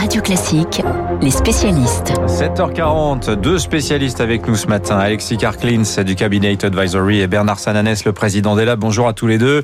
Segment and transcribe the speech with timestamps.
[0.00, 0.80] Radio Classique,
[1.20, 2.14] les spécialistes.
[2.26, 4.96] 7h40, deux spécialistes avec nous ce matin.
[4.96, 8.76] Alexis Karklins du Cabinet Advisory et Bernard Sananès, le président d'ELA.
[8.76, 9.62] Bonjour à tous les deux.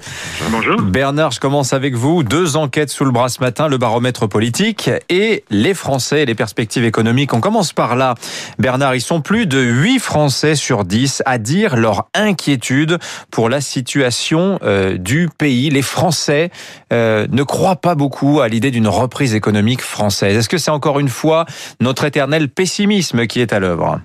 [0.51, 0.83] Bonjour.
[0.83, 2.23] Bernard, je commence avec vous.
[2.23, 6.35] Deux enquêtes sous le bras ce matin, le baromètre politique et les Français et les
[6.35, 7.33] perspectives économiques.
[7.33, 8.15] On commence par là.
[8.59, 12.99] Bernard, ils sont plus de 8 Français sur 10 à dire leur inquiétude
[13.31, 15.71] pour la situation euh, du pays.
[15.71, 16.51] Les Français
[16.93, 20.26] euh, ne croient pas beaucoup à l'idée d'une reprise économique française.
[20.35, 21.47] Est-ce que c'est encore une fois
[21.81, 24.01] notre éternel pessimisme qui est à l'œuvre?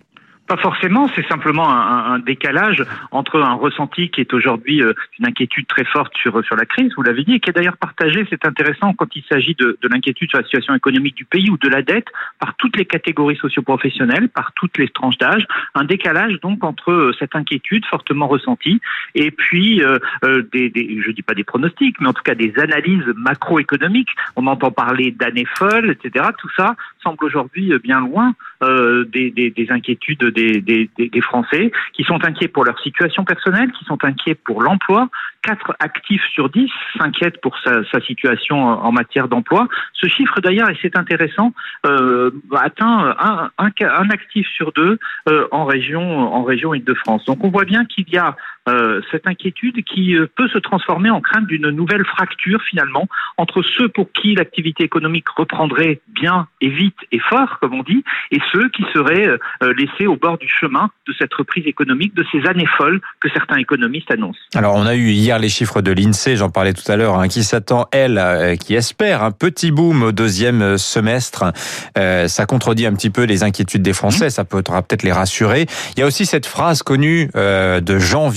[0.51, 5.27] Pas forcément, c'est simplement un, un, décalage entre un ressenti qui est aujourd'hui euh, une
[5.27, 8.27] inquiétude très forte sur, sur la crise, vous l'avez dit, et qui est d'ailleurs partagé,
[8.29, 11.57] c'est intéressant quand il s'agit de, de l'inquiétude sur la situation économique du pays ou
[11.57, 16.37] de la dette par toutes les catégories socioprofessionnelles, par toutes les tranches d'âge, un décalage
[16.41, 18.81] donc entre euh, cette inquiétude fortement ressentie
[19.15, 22.35] et puis euh, euh, des, des, je dis pas des pronostics, mais en tout cas
[22.35, 24.09] des analyses macroéconomiques.
[24.35, 26.25] On entend parler d'années folles, etc.
[26.37, 30.89] Tout ça semble aujourd'hui bien loin euh, des, des, des inquiétudes des des,
[31.21, 35.09] Français qui sont inquiets pour leur situation personnelle, qui sont inquiets pour l'emploi.
[35.43, 39.67] 4 actifs sur 10 s'inquiètent pour sa, situation en matière d'emploi.
[39.93, 41.53] Ce chiffre d'ailleurs, et c'est intéressant,
[41.85, 43.15] euh, atteint
[43.57, 46.01] un, actif sur deux euh, en région
[46.33, 47.25] en région Île-de-France.
[47.25, 48.35] Donc on voit bien qu'il y a
[48.69, 53.63] euh, cette inquiétude qui euh, peut se transformer en crainte d'une nouvelle fracture finalement entre
[53.63, 58.37] ceux pour qui l'activité économique reprendrait bien et vite et fort, comme on dit, et
[58.51, 62.47] ceux qui seraient euh, laissés au bord du chemin de cette reprise économique, de ces
[62.47, 64.39] années folles que certains économistes annoncent.
[64.53, 67.27] Alors on a eu hier les chiffres de l'INSEE, j'en parlais tout à l'heure, hein,
[67.29, 71.51] qui s'attend, elle, qui espère un petit boom au deuxième semestre.
[71.95, 75.65] Ça contredit un petit peu les inquiétudes des Français, ça pourra peut-être les rassurer.
[75.95, 78.29] Il y a aussi cette phrase connue de Jean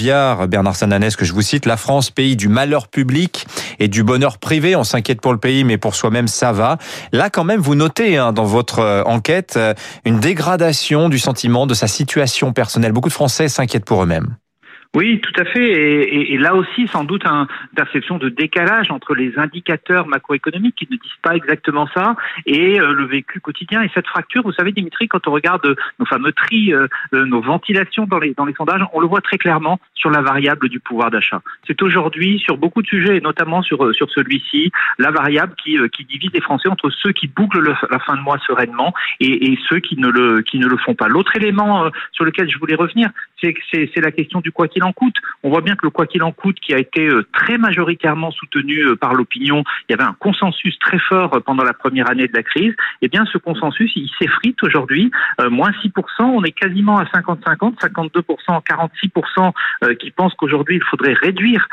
[0.48, 3.46] Bernard Sananès, que je vous cite, la France, pays du malheur public
[3.78, 4.76] et du bonheur privé.
[4.76, 6.78] On s'inquiète pour le pays, mais pour soi-même, ça va.
[7.12, 9.58] Là, quand même, vous notez hein, dans votre enquête
[10.04, 12.92] une dégradation du sentiment de sa situation personnelle.
[12.92, 14.36] Beaucoup de Français s'inquiètent pour eux-mêmes.
[14.94, 16.32] Oui, tout à fait.
[16.32, 20.96] Et, là aussi, sans doute, une perception de décalage entre les indicateurs macroéconomiques qui ne
[20.96, 22.14] disent pas exactement ça
[22.46, 23.82] et euh, le vécu quotidien.
[23.82, 28.06] Et cette fracture, vous savez, Dimitri, quand on regarde nos fameux tri, euh, nos ventilations
[28.06, 31.10] dans les, dans les sondages, on le voit très clairement sur la variable du pouvoir
[31.10, 31.42] d'achat.
[31.66, 35.88] C'est aujourd'hui, sur beaucoup de sujets, et notamment sur, sur celui-ci, la variable qui, euh,
[35.88, 39.52] qui divise les Français entre ceux qui bouclent le, la fin de mois sereinement et,
[39.52, 41.08] et, ceux qui ne, le, qui ne le font pas.
[41.08, 43.10] L'autre élément sur lequel je voulais revenir,
[43.40, 45.16] c'est la question du quoi qu'il en coûte.
[45.42, 48.30] On voit bien que le quoi qu'il en coûte, qui a été euh, très majoritairement
[48.30, 52.10] soutenu euh, par l'opinion, il y avait un consensus très fort euh, pendant la première
[52.10, 52.74] année de la crise.
[53.02, 55.10] Eh bien, ce consensus, il s'effrite aujourd'hui.
[55.50, 58.22] Moins 6%, on est quasiment à 50-50, 52%,
[58.64, 61.68] 46% qui pensent qu'aujourd'hui, il faudrait réduire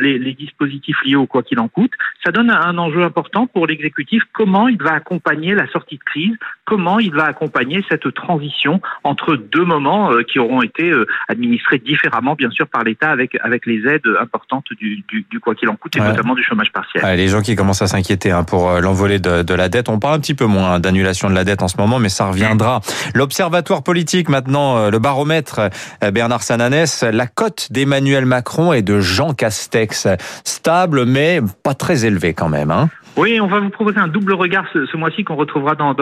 [0.00, 1.92] les, les, dispositifs liés au quoi qu'il en coûte.
[2.24, 4.22] Ça donne un enjeu important pour l'exécutif.
[4.32, 6.36] Comment il va accompagner la sortie de crise?
[6.64, 10.92] Comment il va accompagner cette transition entre deux moments qui auront été
[11.28, 15.54] administrés différemment bien sûr par l'État avec avec les aides importantes du, du, du quoi
[15.54, 16.08] qu'il en coûte et ouais.
[16.08, 17.04] notamment du chômage partiel.
[17.04, 19.98] Ouais, les gens qui commencent à s'inquiéter hein, pour l'envolée de, de, la dette, on
[19.98, 22.80] parle un petit peu moins d'annulation de la dette en ce moment, mais ça reviendra.
[23.14, 25.70] L'observatoire politique maintenant, le baromètre
[26.12, 30.08] Bernard Sananès, la cote d'Emmanuel Macron et de Jean Castex
[30.44, 32.70] stable mais pas très élevée quand même.
[32.70, 32.90] Hein.
[33.16, 35.94] Oui, on va vous proposer un double regard ce, mois-ci qu'on retrouvera dans,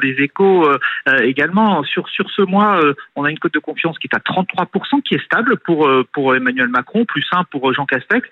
[0.00, 1.82] les échos euh, également.
[1.82, 5.02] Sur, sur ce mois, euh, on a une cote de confiance qui est à 33%,
[5.02, 6.04] qui est stable pour, euh,
[6.34, 8.28] Emmanuel Macron, plus 1 pour Jean Castex.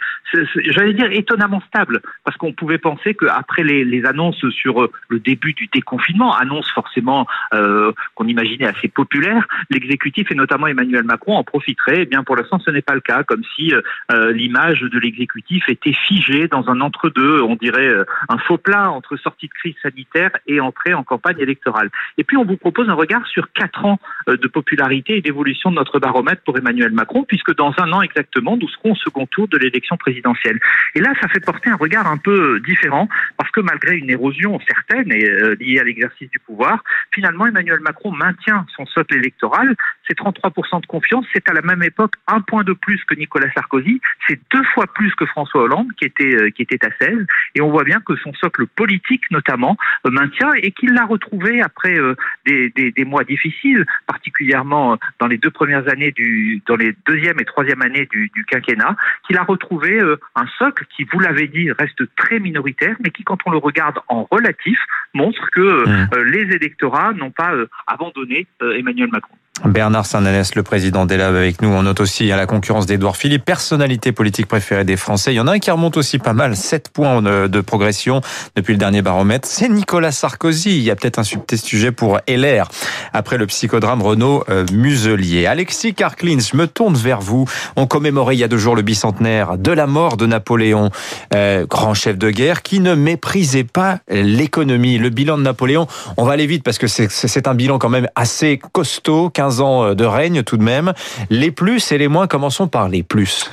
[0.66, 5.68] J'allais dire étonnamment stable, parce qu'on pouvait penser qu'après les, annonces sur le début du
[5.72, 12.02] déconfinement, annonces forcément euh, qu'on imaginait assez populaires, l'exécutif et notamment Emmanuel Macron en profiterait.
[12.02, 15.68] Eh bien, pour l'instant, ce n'est pas le cas, comme si euh, l'image de l'exécutif
[15.68, 17.94] était figée dans un entre-deux, on dirait
[18.28, 21.90] un faux plat entre sortie de crise sanitaire et entrée en campagne électorale.
[22.18, 25.76] Et puis on vous propose un regard sur quatre ans de popularité et d'évolution de
[25.76, 29.48] notre baromètre pour Emmanuel Macron, puisque dans un an exactement, nous serons au second tour
[29.48, 30.58] de l'élection présidentielle.
[30.94, 34.58] Et là, ça fait porter un regard un peu différent, parce que malgré une érosion
[34.66, 36.82] certaine et euh, liée à l'exercice du pouvoir,
[37.12, 39.74] finalement Emmanuel Macron maintient son socle électoral.
[40.06, 43.50] C'est 33% de confiance, c'est à la même époque un point de plus que Nicolas
[43.52, 47.26] Sarkozy, c'est deux fois plus que François Hollande, qui était, euh, qui était à 16,
[47.54, 49.76] et on voit bien que son socle politique notamment
[50.06, 52.14] euh, maintient et qu'il l'a retrouvé après euh,
[52.46, 57.40] des, des, des, mois difficiles, particulièrement dans les deux premières années du, dans les deuxième
[57.40, 58.96] et troisième années du, du quinquennat,
[59.26, 63.24] qu'il a retrouvé euh, un socle qui, vous l'avez dit, reste très minoritaire, mais qui,
[63.24, 64.78] quand on le regarde en relatif,
[65.14, 66.22] montre que mmh.
[66.24, 67.52] les électorats n'ont pas
[67.86, 69.36] abandonné Emmanuel Macron.
[69.66, 71.68] Bernard Saint-Nanès, le président d'Elab avec nous.
[71.68, 75.34] On note aussi à la concurrence d'Edouard Philippe, personnalité politique préférée des Français.
[75.34, 78.22] Il y en a un qui remonte aussi pas mal, 7 points de progression
[78.56, 79.46] depuis le dernier baromètre.
[79.46, 80.78] C'est Nicolas Sarkozy.
[80.78, 82.68] Il y a peut-être un sujet pour LR
[83.12, 85.46] après le psychodrame Renault euh, Muselier.
[85.46, 87.46] Alexis Carclins, je me tourne vers vous.
[87.76, 90.90] On commémorait il y a deux jours le bicentenaire de la mort de Napoléon,
[91.34, 94.96] euh, grand chef de guerre qui ne méprisait pas l'économie.
[94.96, 98.08] Le bilan de Napoléon, on va aller vite parce que c'est un bilan quand même
[98.16, 100.92] assez costaud 15 ans euh, de règne tout de même.
[101.28, 103.50] Les plus et les moins, commençons par les plus.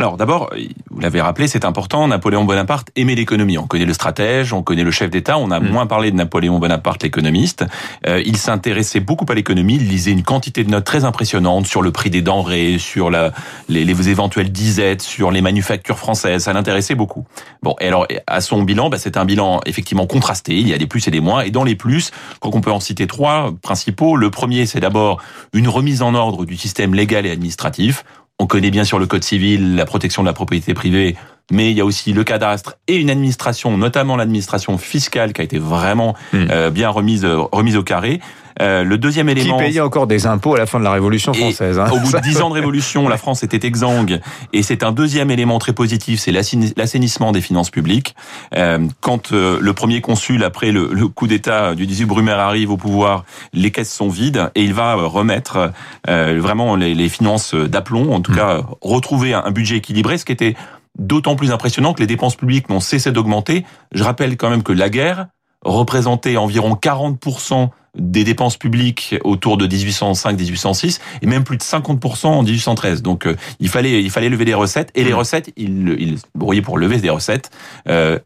[0.00, 0.50] Alors d'abord,
[0.88, 3.58] vous l'avez rappelé, c'est important, Napoléon Bonaparte aimait l'économie.
[3.58, 5.68] On connaît le stratège, on connaît le chef d'État, on a mm.
[5.68, 7.66] moins parlé de Napoléon Bonaparte, l'économiste.
[8.06, 11.82] Euh, il s'intéressait beaucoup à l'économie, il lisait une quantité de notes très impressionnantes sur
[11.82, 13.32] le prix des denrées, sur la,
[13.68, 17.26] les, les éventuelles disettes, sur les manufactures françaises, ça l'intéressait beaucoup.
[17.62, 20.78] Bon, et alors à son bilan, bah, c'est un bilan effectivement contrasté, il y a
[20.78, 22.10] des plus et des moins, et dans les plus,
[22.40, 25.20] quand on peut en citer trois principaux, le premier c'est d'abord
[25.52, 28.02] une remise en ordre du système légal et administratif.
[28.42, 31.14] On connaît bien sûr le code civil, la protection de la propriété privée,
[31.50, 35.44] mais il y a aussi le cadastre et une administration, notamment l'administration fiscale, qui a
[35.44, 36.46] été vraiment hmm.
[36.50, 38.20] euh, bien remise remise au carré.
[38.60, 39.56] Euh, le deuxième élément.
[39.56, 41.78] Qui payait encore des impôts à la fin de la Révolution française.
[41.78, 41.86] Hein.
[41.92, 44.20] Au bout de dix ans de Révolution, la France était exsangue.
[44.52, 48.14] Et c'est un deuxième élément très positif, c'est l'assainissement des finances publiques.
[48.56, 52.70] Euh, quand euh, le premier consul, après le, le coup d'État du 18 Brumaire arrive
[52.70, 55.72] au pouvoir, les caisses sont vides et il va remettre
[56.06, 58.36] vraiment les, les finances d'aplomb, en tout hmm.
[58.36, 60.54] cas retrouver un budget équilibré, ce qui était
[61.00, 63.64] d'autant plus impressionnant que les dépenses publiques n'ont cessé d'augmenter.
[63.92, 65.26] Je rappelle quand même que la guerre
[65.64, 72.42] représentait environ 40% des dépenses publiques autour de 1805-1806 et même plus de 50% en
[72.42, 73.02] 1813.
[73.02, 75.16] Donc euh, il fallait il fallait lever des recettes et les mmh.
[75.16, 77.50] recettes il il brouillait pour lever des recettes.
[77.88, 78.18] Euh,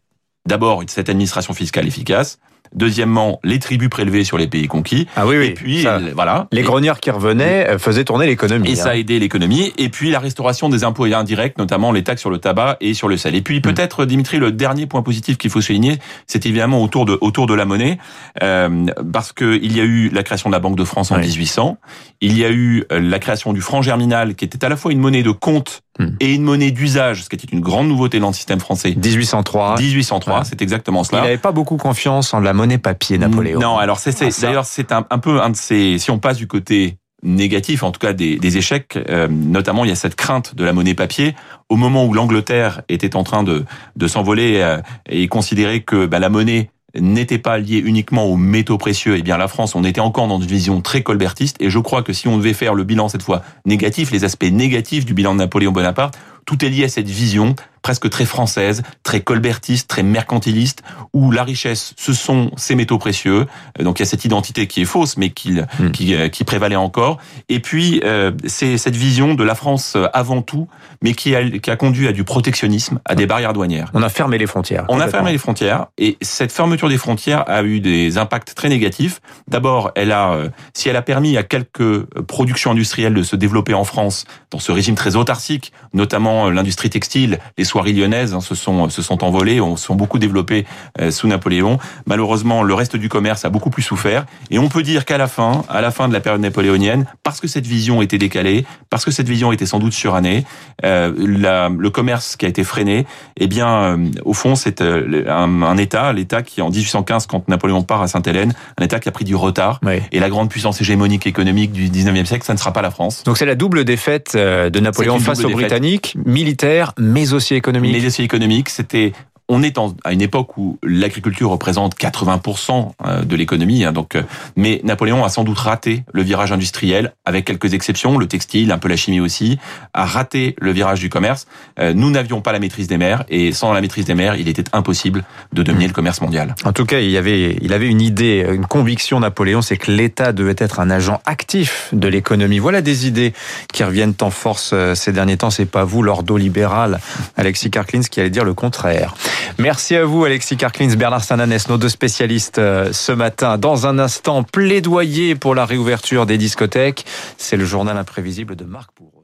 [0.46, 2.38] D'abord cette administration fiscale efficace,
[2.74, 5.06] Deuxièmement, les tribus prélevées sur les pays conquis.
[5.16, 5.46] Ah oui, oui.
[5.46, 6.48] Et puis, voilà.
[6.50, 8.70] Les grognards qui revenaient euh, faisaient tourner l'économie.
[8.70, 8.96] Et ça a hein.
[8.96, 9.72] aidé l'économie.
[9.78, 13.08] Et puis, la restauration des impôts indirects, notamment les taxes sur le tabac et sur
[13.08, 13.34] le sel.
[13.34, 13.62] Et puis, hmm.
[13.62, 17.54] peut-être, Dimitri, le dernier point positif qu'il faut souligner, c'est évidemment autour de, autour de
[17.54, 17.98] la monnaie.
[18.42, 21.18] Euh, parce que il y a eu la création de la Banque de France en
[21.18, 21.78] 1800.
[22.20, 24.92] Il y a eu euh, la création du franc germinal, qui était à la fois
[24.92, 26.17] une monnaie de compte Hmm.
[26.19, 28.96] et une monnaie d'usage, ce qui était une grande nouveauté dans le système français.
[28.96, 29.76] 1803.
[29.79, 31.20] 1803, c'est exactement cela.
[31.20, 33.61] Il n'avait pas beaucoup confiance en la monnaie papier, Napoléon.
[33.61, 36.37] Non, alors c'est ah, d'ailleurs c'est un, un, peu un de ces si on passe
[36.37, 40.17] du côté négatif, en tout cas des, des échecs, euh, notamment il y a cette
[40.17, 41.37] crainte de la monnaie papier
[41.69, 43.64] au moment où l'Angleterre était en train de
[43.94, 48.79] de s'envoler euh, et considérer que bah, la monnaie n'était pas lié uniquement aux métaux
[48.79, 51.79] précieux, eh bien la France, on était encore dans une vision très colbertiste, et je
[51.79, 55.14] crois que si on devait faire le bilan cette fois négatif, les aspects négatifs du
[55.14, 59.88] bilan de Napoléon Bonaparte, tout est lié à cette vision presque très française, très colbertiste,
[59.88, 60.82] très mercantiliste,
[61.12, 63.46] où la richesse, ce sont ces métaux précieux.
[63.78, 65.90] Euh, donc il y a cette identité qui est fausse, mais qui, hmm.
[65.92, 67.19] qui, euh, qui, prévalait encore.
[67.50, 70.66] Et puis euh, c'est cette vision de la France avant tout,
[71.02, 73.90] mais qui a, qui a conduit à du protectionnisme, à des barrières douanières.
[73.92, 74.86] On a fermé les frontières.
[74.88, 78.70] On a fermé les frontières, et cette fermeture des frontières a eu des impacts très
[78.70, 79.20] négatifs.
[79.46, 80.38] D'abord, elle a,
[80.72, 84.72] si elle a permis à quelques productions industrielles de se développer en France dans ce
[84.72, 89.84] régime très autarcique, notamment l'industrie textile, les lyonnaises hein, se sont se sont envolées, se
[89.84, 90.66] sont beaucoup développées
[91.00, 91.78] euh, sous Napoléon.
[92.06, 94.26] Malheureusement, le reste du commerce a beaucoup plus souffert.
[94.50, 97.40] Et on peut dire qu'à la fin, à la fin de la période napoléonienne, parce
[97.40, 100.44] que cette vision était décalée, parce que cette vision était sans doute surannée,
[100.84, 103.06] euh, la, le commerce qui a été freiné,
[103.36, 107.82] eh bien, euh, au fond, c'est un, un, État, l'État qui en 1815, quand Napoléon
[107.82, 109.81] part à Sainte-Hélène, un État qui a pris du retard.
[110.12, 113.22] Et la grande puissance hégémonique économique du 19e siècle, ça ne sera pas la France.
[113.24, 117.63] Donc c'est la double défaite de Napoléon face aux Britanniques, militaire, mais aussi économique.
[117.72, 119.12] Mais aussi économique, c'était
[119.48, 123.84] on est à une époque où l'agriculture représente 80% euh, de l'économie.
[123.84, 124.22] Hein, donc, euh,
[124.56, 128.79] mais Napoléon a sans doute raté le virage industriel, avec quelques exceptions, le textile, un
[128.79, 129.58] peu la chimie aussi,
[129.93, 131.46] a raté le virage du commerce.
[131.79, 134.48] Euh, nous n'avions pas la maîtrise des mers, et sans la maîtrise des mers, il
[134.48, 136.55] était impossible de dominer le commerce mondial.
[136.65, 139.91] En tout cas, il y avait, il avait une idée, une conviction, Napoléon, c'est que
[139.91, 142.60] l'État devait être un agent actif de l'économie.
[142.60, 143.34] Voilà des idées
[143.72, 145.51] qui reviennent en force ces derniers temps.
[145.51, 146.98] C'est pas vous, l'ordo libéral,
[147.36, 149.15] Alexis Karklins, qui allait dire le contraire.
[149.58, 153.58] Merci à vous, Alexis Karklins, Bernard Sananès, nos deux spécialistes euh, ce matin.
[153.58, 157.05] Dans un instant, plaidoyer pour la réouverture des discothèques.
[157.38, 159.23] C'est le journal imprévisible de Marc Pour.